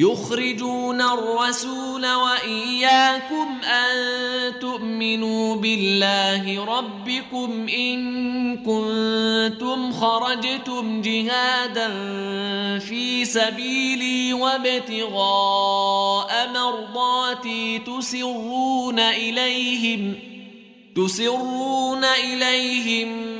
يخرجون 0.00 1.00
الرسول 1.00 2.06
وإياكم 2.06 3.60
أن 3.64 4.58
تؤمنوا 4.60 5.56
بالله 5.56 6.64
ربكم 6.64 7.68
إن 7.68 8.00
كنتم 8.56 9.92
خرجتم 9.92 11.02
جهادا 11.02 11.88
في 12.78 13.24
سبيلي 13.24 14.32
وابتغاء 14.32 15.70
مرضاتي 16.54 17.78
تسرون 17.78 18.98
إليهم 18.98 20.14
تسرون 20.96 22.04
إليهم 22.04 23.39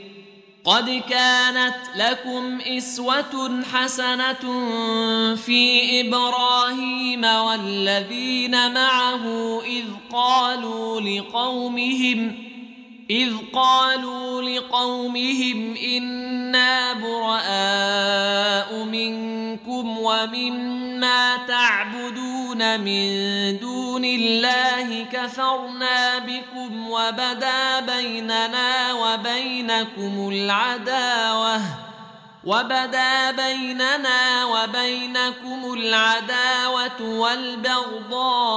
قد 0.65 1.01
كانت 1.09 1.75
لكم 1.95 2.59
إسوة 2.61 3.63
حسنة 3.73 4.65
في 5.35 6.01
إبراهيم 6.01 7.23
والذين 7.25 8.73
معه 8.73 9.25
إذ 9.65 9.85
قالوا 10.11 11.01
لقومهم 11.01 12.35
إذ 13.09 13.33
قالوا 13.53 14.41
لقومهم 14.41 15.75
إنا 15.75 16.93
براء 16.93 18.83
منكم 18.83 19.30
ومما 19.87 21.37
تعبدون 21.47 22.79
من 22.79 23.59
دون 23.59 24.05
الله 24.05 25.05
كفرنا 25.11 26.19
بكم 26.19 26.89
وبدا 26.89 27.79
بيننا 27.79 28.93
وبينكم 28.93 30.29
العداوة 30.33 31.61
وبدا 32.43 33.31
بيننا 33.31 34.45
وبينكم 34.45 35.73
العداوة 35.73 37.01
والبغضاء 37.01 38.51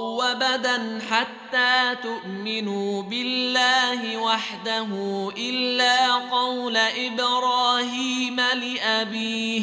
وبدا 0.00 1.00
حتى 1.10 1.96
تؤمنوا 2.02 3.02
بالله 3.02 4.16
وحده 4.16 4.88
إلا 5.36 6.12
قول 6.12 6.76
إبراهيم 6.76 8.36
لأبيه 8.40 9.62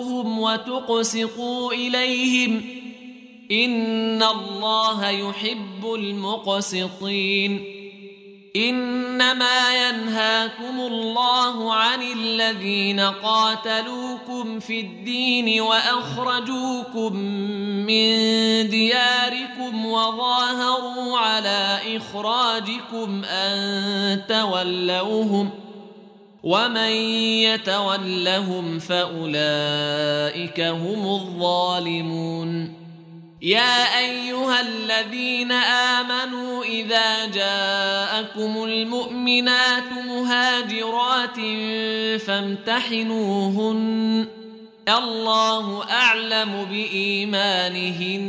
تبروهم 0.21 0.39
وتقسطوا 0.39 1.73
إليهم 1.73 2.61
إن 3.51 4.23
الله 4.23 5.09
يحب 5.09 5.93
المقسطين 5.95 7.65
إنما 8.55 9.89
ينهاكم 9.89 10.79
الله 10.79 11.73
عن 11.73 12.01
الذين 12.01 12.99
قاتلوكم 12.99 14.59
في 14.59 14.79
الدين 14.79 15.61
وأخرجوكم 15.61 17.15
من 17.87 18.09
دياركم 18.69 19.85
وظاهروا 19.85 21.17
على 21.17 21.79
إخراجكم 21.97 23.23
أن 23.25 24.21
تولوهم 24.29 25.49
ومن 26.43 26.91
يتولهم 27.45 28.79
فاولئك 28.79 30.59
هم 30.59 31.05
الظالمون 31.05 32.73
يا 33.41 33.99
ايها 33.99 34.61
الذين 34.61 35.51
امنوا 35.51 36.63
اذا 36.63 37.25
جاءكم 37.25 38.63
المؤمنات 38.63 39.91
مهاجرات 40.07 41.35
فامتحنوهن 42.21 43.81
الله 44.89 45.83
اعلم 45.91 46.65
بايمانهن 46.69 48.21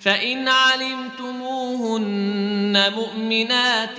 فان 0.00 0.48
علمتموهن 0.48 2.04
مؤمنات 2.96 3.98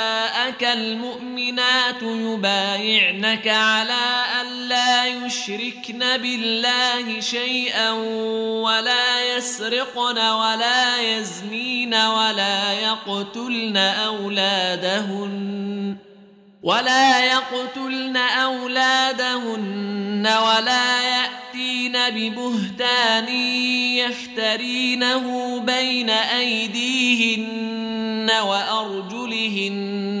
المؤمنات 0.73 2.01
يبايعنك 2.01 3.47
على 3.47 4.23
الا 4.41 5.05
يشركن 5.05 5.99
بالله 5.99 7.19
شيئا 7.19 7.91
ولا 8.61 9.35
يسرقن 9.35 10.17
ولا 10.17 11.01
يزنين 11.01 11.93
ولا 11.93 12.73
يقتلن 12.73 13.77
أولادهن 13.77 15.51
ولا 16.63 17.25
يقتلن 17.25 18.17
أولادهن 18.17 20.27
ولا 20.27 21.01
يأتين 21.01 21.97
ببهتان 22.09 23.29
يفترينه 23.97 25.59
بين 25.59 26.09
أيديهن 26.09 27.71
وأرجلهن 28.41 30.20